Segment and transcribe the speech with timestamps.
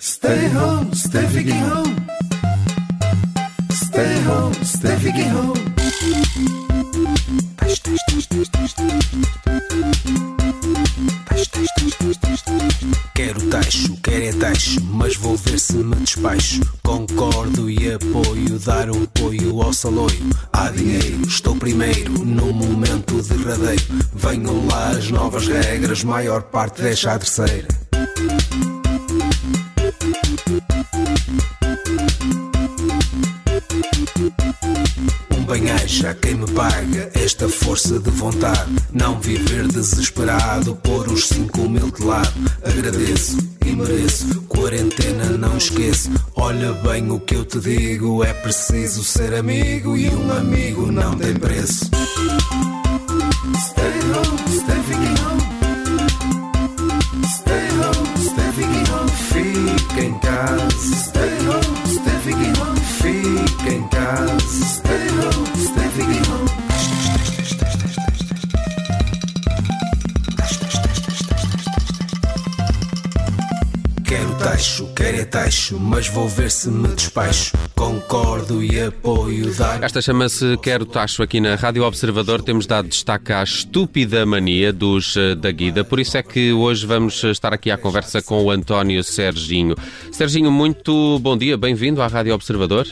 [0.00, 2.06] Stay home, stay fucking home.
[3.72, 5.58] Stay home, stay fucking home.
[13.12, 16.60] Quero tacho, quero é tacho, mas vou ver se me despacho.
[16.84, 20.30] Concordo e apoio, dar um apoio ao saloio.
[20.52, 23.82] Há dinheiro, estou primeiro, no momento derradeiro.
[24.14, 27.77] Venham lá as novas regras, maior parte deixa a terceira.
[35.88, 38.70] A quem me paga esta força de vontade.
[38.92, 42.32] Não viver desesperado, pôr os cinco mil de lado.
[42.62, 46.10] Agradeço e mereço, quarentena não esqueço.
[46.36, 51.16] Olha bem o que eu te digo, é preciso ser amigo e um amigo não
[51.16, 51.86] tem preço.
[53.56, 55.42] Stay home, stay fucking home.
[57.26, 59.10] Stay home, stay fucking home.
[59.32, 61.07] Fica em casa,
[75.68, 77.52] tacho, mas vou ver se me despacho.
[77.74, 79.82] Concordo e apoio dar.
[79.82, 82.42] Esta chama-se Quero Tacho aqui na Rádio Observador.
[82.42, 85.84] Temos dado destaque à estúpida mania dos eh, da Guida.
[85.84, 89.76] Por isso é que hoje vamos estar aqui à conversa com o António Serginho.
[90.10, 92.86] Serginho, muito bom dia, bem-vindo à Rádio Observador.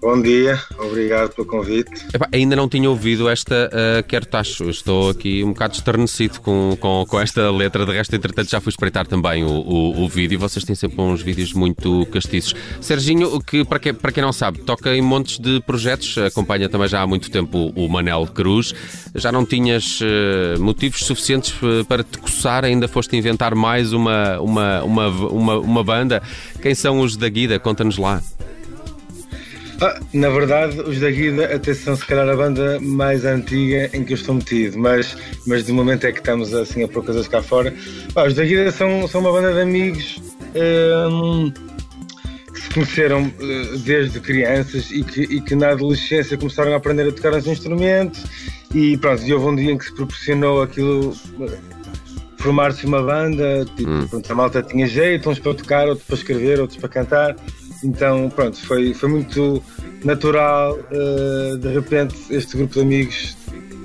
[0.00, 1.90] Bom dia, obrigado pelo convite.
[2.32, 4.70] Ainda não tinha ouvido esta uh, Quero Tacho.
[4.70, 7.84] Estou aqui um bocado esternecido com, com, com esta letra.
[7.84, 10.38] De resto, entretanto, já fui espreitar também o, o, o vídeo.
[10.38, 12.54] Vocês têm sempre uns vídeos muito castiços.
[12.80, 16.88] Serginho, que para, que, para quem não sabe, toca em montes de projetos, acompanha também
[16.88, 18.74] já há muito tempo o, o Manel Cruz.
[19.14, 24.40] Já não tinhas uh, motivos suficientes uh, para te coçar, ainda foste inventar mais uma,
[24.40, 26.22] uma, uma, uma, uma banda.
[26.62, 27.58] Quem são os da Guida?
[27.58, 28.22] Conta-nos lá.
[29.82, 34.04] Ah, na verdade, os da Guida até são se calhar a banda mais antiga em
[34.04, 35.16] que eu estou metido, mas,
[35.46, 37.74] mas de momento é que estamos assim a pôr coisas cá fora.
[38.14, 40.20] Ah, os da Guida são, são uma banda de amigos
[40.54, 41.50] hum,
[42.52, 47.08] que se conheceram eh, desde crianças e que, e que na adolescência começaram a aprender
[47.08, 48.22] a tocar os instrumentos
[48.74, 51.58] e pronto, e houve um dia em que se proporcionou aquilo eh,
[52.36, 56.60] formar-se uma banda, tipo, pronto, a malta tinha jeito, uns para tocar, outros para escrever,
[56.60, 57.36] outros para cantar.
[57.82, 59.62] Então, pronto, foi, foi muito
[60.04, 63.36] natural eh, de repente este grupo de amigos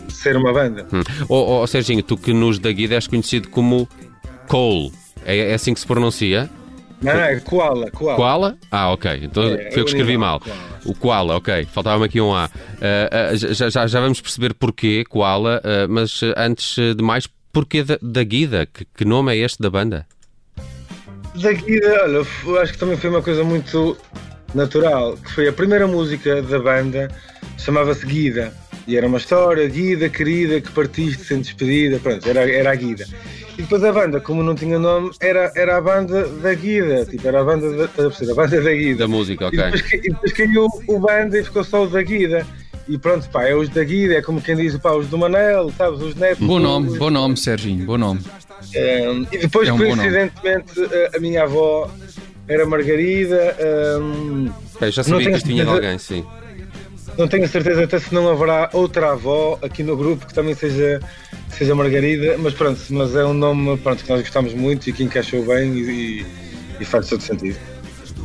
[0.09, 0.87] ser uma banda.
[0.91, 1.01] Hum.
[1.29, 3.87] Ó oh, Serginho, tu que nos da Guida és conhecido como
[4.47, 4.91] Cole.
[5.23, 6.49] É, é assim que se pronuncia?
[7.01, 8.15] Não, não, é Koala, Koala.
[8.15, 8.57] Koala?
[8.71, 9.19] Ah, ok.
[9.23, 10.39] Então É, foi eu que escrevi mal.
[10.39, 10.59] koala.
[10.85, 11.65] O Koala, ok.
[11.65, 12.45] Faltava-me aqui um A.
[12.45, 17.83] Ah, ah, já, já, já vamos perceber porquê Koala, ah, mas antes de mais, porquê
[17.83, 18.65] da, da Guida?
[18.65, 20.07] Que, que nome é este da banda?
[21.41, 23.97] Da Guida, olha, acho que também foi uma coisa muito
[24.53, 27.09] natural, que foi a primeira música da banda,
[27.57, 28.53] chamava-se Guida.
[28.87, 33.05] E era uma história, Guida, querida, que partiste sem despedida, pronto, era, era a Guida.
[33.57, 37.27] E depois a banda, como não tinha nome, era, era a banda da Guida, tipo,
[37.27, 38.99] era a banda da, a banda da Guida.
[38.99, 39.57] Da música, E ok.
[39.59, 42.45] depois, ca- e depois caiu o banda e ficou só o da Guida.
[42.87, 45.71] E pronto, pá, é os da Guida, é como quem diz, pá, os do Manel,
[45.75, 46.45] sabes, os netos.
[46.45, 48.21] Bom nome, bom nome, Serginho, bom nome.
[48.75, 50.71] Um, e depois, É um coincidentemente,
[51.13, 51.89] a- a minha avó
[52.47, 53.55] era Margarida.
[54.01, 56.25] um, Ok, já sabia que tenho isto vinha de certeza- alguém, sim.
[57.17, 60.99] não tenho certeza até se não haverá outra avó aqui no grupo que também seja,
[61.49, 65.03] seja Margarida, mas pronto, mas é um nome pronto, que nós gostamos muito e que
[65.03, 66.25] encaixou bem e,
[66.79, 67.57] e- faz todo sentido.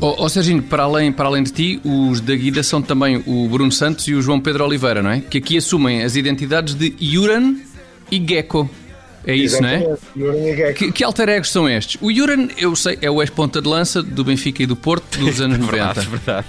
[0.00, 3.46] Ó ó, Serginho, para além, para além de ti, os da Guida são também o
[3.48, 5.20] Bruno Santos e o João Pedro Oliveira, não é?
[5.20, 7.56] Que aqui assumem as identidades de Yuran
[8.10, 8.68] e Gecko.
[9.26, 9.76] É isso, não é?
[9.76, 10.00] Exatamente.
[10.16, 10.78] O Oranha Gecko.
[10.78, 12.00] Que, que alter egos são estes?
[12.00, 15.40] O Yuran, eu sei, é o ex-ponta de lança do Benfica e do Porto dos
[15.40, 15.76] anos 90.
[15.76, 16.46] Verdade, verdade.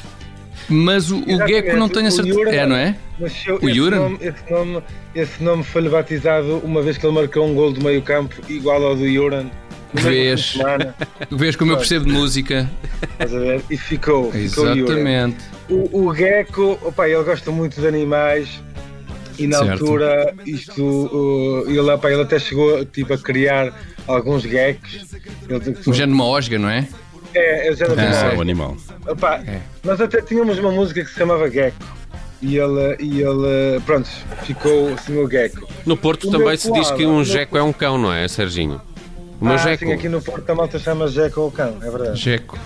[0.70, 2.50] Mas o, o Gecko não tenho a certeza.
[2.50, 2.96] É, não é?
[3.46, 4.84] Eu- O nome, esse, nome,
[5.14, 8.82] esse nome foi-lhe batizado uma vez que ele marcou um gol do meio campo igual
[8.86, 9.06] ao do
[9.94, 10.40] mesmo Vês.
[10.40, 10.59] de
[11.36, 12.70] Vês como eu percebo de música.
[13.12, 13.62] estás a ver?
[13.70, 14.32] E ficou.
[14.34, 15.38] Exatamente.
[15.70, 18.47] O, o Gecko, opa, ele gosta muito de animais
[19.43, 19.72] e na Certo.
[19.72, 23.73] altura isto, uh, ele, opa, ele até chegou tipo, a criar
[24.08, 25.05] alguns geckos.
[25.49, 26.88] Ele, Um género de uma osga, não é?
[27.34, 28.76] é, é, já não Ah, é o animal.
[29.08, 29.61] Opa, É.
[29.84, 31.78] Nós até tínhamos uma música que se chamava Gecko.
[32.41, 34.09] E ele, e ele pronto,
[34.43, 35.67] ficou assim o Gecko.
[35.85, 38.28] No Porto O também se diz que um o jeco é um cão, não é,
[38.28, 38.82] Serginho?
[39.40, 39.85] O meu ah, jeco.
[39.85, 42.20] sim, aqui no Porto a malta chama Gecko ou cão, é verdade.
[42.20, 42.58] Jeco.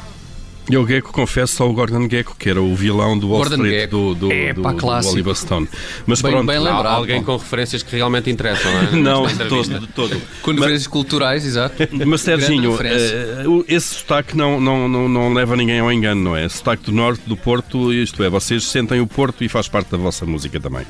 [0.70, 3.56] E o Gecko, confesso, só o Gordon Gecko, que era o vilão do Wall Gordon
[3.58, 3.96] Street Gecko.
[3.96, 4.88] do, do, É, do, pá, do.
[5.10, 5.70] Oliver Stone.
[6.08, 6.88] Mas Bem- pronto, bem Há lembrado.
[6.88, 8.92] alguém com referências que realmente interessam, não é?
[8.98, 10.22] não, de todo, de todo.
[10.42, 11.76] Conferências culturais, exato.
[12.06, 13.16] Mas Serginho, referência.
[13.16, 16.50] eh, esse sotaque não, não, não, não leva ninguém ao engano, não é?
[16.50, 19.98] Sotaque do norte, do Porto, isto é, vocês sentem o Porto e faz parte da
[19.98, 20.86] vossa música também.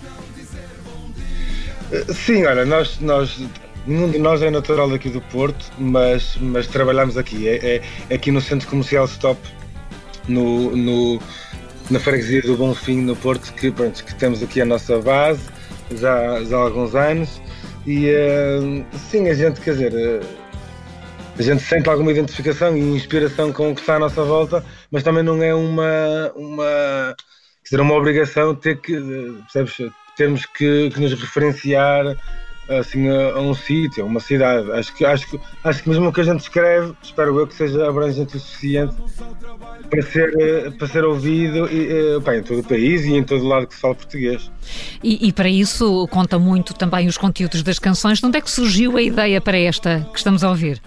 [2.14, 3.40] Sim, olha, nós, nós
[3.86, 7.48] nenhum de nós é natural daqui do Porto, mas, mas trabalhamos aqui.
[7.48, 9.40] É, é aqui no Centro Comercial Stop,
[10.28, 11.22] no, no-
[11.90, 15.42] na freguesia do Bonfim, no Porto, que, pronto, que temos aqui a nossa base
[15.92, 17.42] já, já há alguns anos.
[17.86, 20.20] E eh, sim, a gente, quer dizer, eh,
[21.38, 25.04] a gente sente alguma identificação e inspiração com o que está à nossa volta, mas
[25.04, 27.16] também não é uma, uma,
[27.64, 32.16] quer dizer, uma obrigação ter que, eh, percebes, termos que, que nos referenciar
[32.70, 34.72] assim, a, a um sítio, a uma cidade.
[34.72, 37.54] Acho que, acho, que, acho que mesmo o que a gente escreve, espero eu que
[37.54, 38.96] seja abrangente o suficiente
[39.90, 43.24] para ser, eh, para ser ouvido e, eh, pá, em todo o país e em
[43.24, 44.52] todo o lado que se fala português.
[45.04, 48.20] E, e para isso conta muito também os conteúdos das canções.
[48.20, 50.82] De onde é que surgiu a ideia para esta que estamos a ouvir?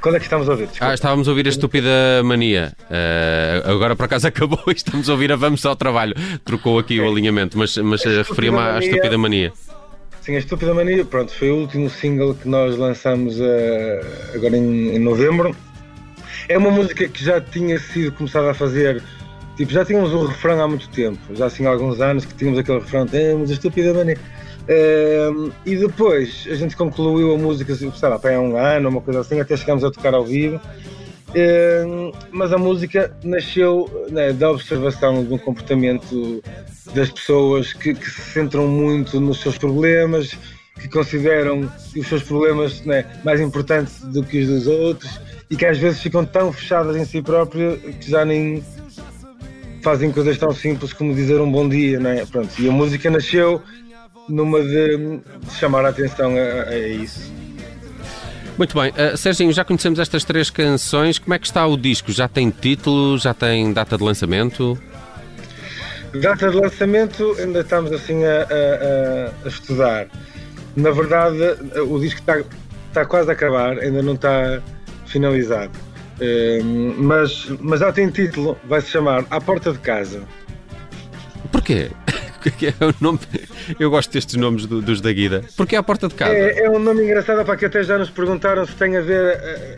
[0.00, 0.66] Quando é que estamos a ouvir?
[0.68, 0.92] Desculpa.
[0.92, 2.72] Ah, estávamos a ouvir a estúpida mania.
[2.88, 6.14] Eh, agora por acaso acabou e estamos a ouvir a Vamos ao Trabalho.
[6.44, 9.52] Trocou aqui o alinhamento, mas, mas eh, referia-me à Estúpida estúpida mania.
[10.28, 14.00] Sim, a Estúpida Mania, pronto, foi o último single que nós lançamos eh,
[14.34, 15.56] agora em, em novembro.
[16.46, 19.02] É uma música que já tinha sido começada a fazer,
[19.56, 22.58] tipo, já tínhamos o refrão há muito tempo, já assim há alguns anos que tínhamos
[22.58, 24.18] aquele refrão, temos a Estúpida Mania.
[24.68, 25.30] Eh,
[25.64, 29.40] e depois a gente concluiu a música, sei lá, há um ano, uma coisa assim,
[29.40, 30.60] até chegámos a tocar ao vivo.
[31.34, 31.84] Eh,
[32.30, 36.42] mas a música nasceu né, da observação um comportamento
[36.94, 40.36] das pessoas que, que se centram muito nos seus problemas,
[40.80, 45.20] que consideram os seus problemas né, mais importantes do que os dos outros
[45.50, 48.62] e que às vezes ficam tão fechadas em si próprias que já nem
[49.82, 52.24] fazem coisas tão simples como dizer um bom dia, não é?
[52.24, 53.62] Pronto, e a música nasceu
[54.28, 57.37] numa de, de chamar a atenção a, a isso.
[58.58, 61.18] Muito bem, Eh, Serginho, já conhecemos estas três canções.
[61.18, 62.10] Como é que está o disco?
[62.10, 63.16] Já tem título?
[63.16, 64.76] Já tem data de lançamento?
[66.20, 70.08] Data de lançamento ainda estamos assim a, a- a- estudar.
[70.76, 71.38] Na verdade,
[71.88, 72.42] o disco está,
[72.88, 74.60] está quase a acabar, ainda não está
[75.06, 75.72] finalizado.
[76.20, 80.22] Hum, mas, mas já tem título, vai se chamar À Porta de Casa.
[81.52, 81.90] Porquê?
[82.62, 82.72] É
[83.78, 85.42] Eu gosto destes nomes do- dos da Guida.
[85.56, 86.34] Porquê à porta de casa?
[86.34, 89.38] É, é um nome engraçado para que até já nos perguntaram se tem a ver
[89.42, 89.76] eh,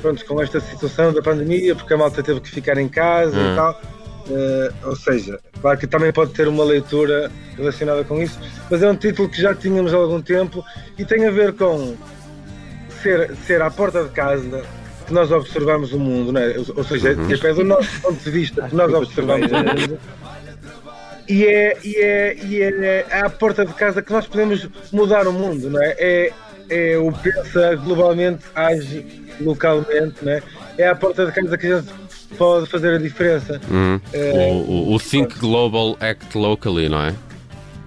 [0.00, 3.52] pronto, com esta situação da pandemia, porque a malta teve que ficar em casa Hum.
[3.52, 3.80] e tal.
[4.30, 8.38] Eh, ou seja, claro que também pode ter uma leitura relacionada com isso,
[8.70, 10.64] mas é um título que já tínhamos há algum tempo
[10.98, 11.96] e tem a ver com
[13.02, 14.62] ser, ser à porta de casa
[15.06, 16.54] que nós observamos o mundo, não é?
[16.76, 17.28] ou, seja, Uhum.
[17.32, 19.98] é do nosso ponto de vista que nós observamos o mundo.
[21.28, 25.32] E é, e, é, e é à porta de casa que nós podemos mudar o
[25.32, 25.94] mundo, não é?
[25.98, 26.32] É,
[26.70, 29.04] é o pensa globalmente, age
[29.40, 30.42] localmente, não é?
[30.78, 31.92] É à porta de casa que a gente
[32.36, 33.60] pode fazer a diferença.
[33.70, 34.00] Hum.
[34.12, 34.32] É.
[34.50, 34.54] O,
[34.90, 37.14] o- o Think Global Act Locally, não é?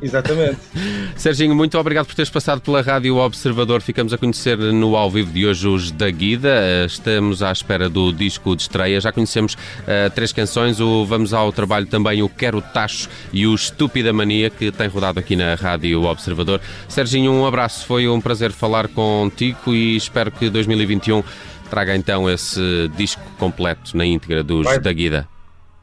[0.05, 0.57] Exatamente.
[1.17, 3.81] Serginho, muito obrigado por teres passado pela Rádio Observador.
[3.81, 6.49] Ficamos a conhecer no ao vivo de hoje os da Guida.
[6.49, 9.01] Eh, Estamos à espera do disco de estreia.
[9.01, 9.57] Já conhecemos
[9.87, 14.49] eh, três canções: o Vamos ao Trabalho, também o Quero Tacho e o Estúpida Mania,
[14.51, 16.61] que tem rodado aqui na Rádio Observador.
[16.87, 17.85] Serginho, um abraço.
[17.87, 21.23] Foi um prazer falar contigo e espero que 2021
[21.69, 24.79] traga então esse disco completo na íntegra dos Vai.
[24.79, 25.27] da Guida.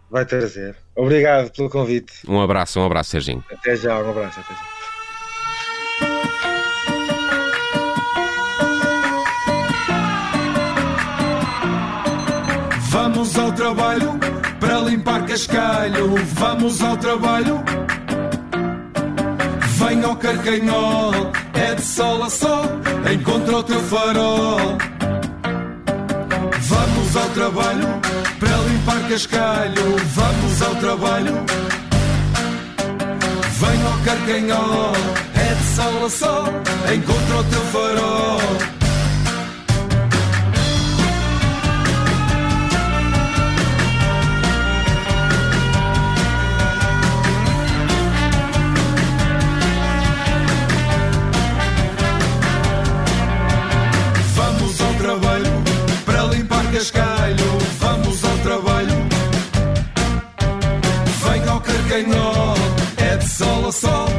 [0.08, 0.76] Vai trazer.
[0.94, 2.12] Obrigado pelo convite.
[2.28, 3.44] Um abraço, um abraço, Serginho.
[3.50, 4.40] Até já, um abraço.
[4.40, 4.72] Até já.
[12.90, 14.18] Vamos ao trabalho
[14.60, 16.14] para limpar cascalho.
[16.34, 17.62] Vamos ao trabalho.
[19.78, 21.12] Vem ao carcanhol,
[21.54, 22.64] é de sol a sol.
[23.12, 24.91] Encontra o teu farol.
[27.12, 28.00] Vamos ao trabalho
[28.40, 29.96] para limpar cascalho.
[30.14, 31.34] Vamos ao trabalho.
[33.58, 34.92] Vem ao carcanhol,
[35.34, 36.44] é de sol a sol.
[36.90, 38.81] Encontra o teu farol.
[56.72, 57.58] Cascalho.
[57.78, 58.96] Vamos ao trabalho.
[61.22, 62.54] Vem ao carcanhol,
[62.96, 64.11] é de sol a sol.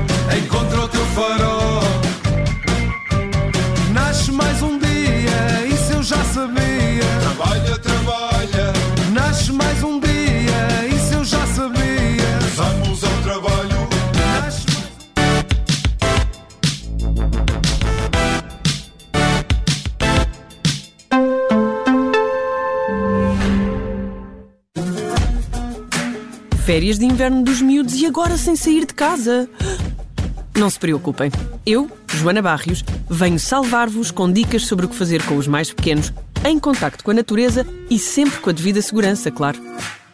[26.74, 29.48] Férias de inverno dos miúdos e agora sem sair de casa.
[30.58, 31.32] Não se preocupem.
[31.64, 36.12] Eu, Joana Barrios, venho salvar-vos com dicas sobre o que fazer com os mais pequenos,
[36.44, 39.60] em contacto com a natureza e sempre com a devida segurança, claro.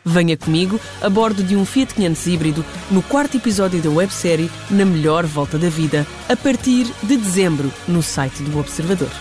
[0.04, 4.84] Venha comigo a bordo de um Fiat 500 híbrido no quarto episódio da websérie Na
[4.84, 9.12] Melhor Volta da Vida, a partir de dezembro, no site do Observador.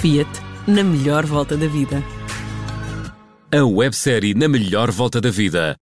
[0.00, 0.30] Fiat
[0.66, 2.02] Na Melhor Volta da Vida.
[3.54, 5.76] A websérie Na Melhor Volta da Vida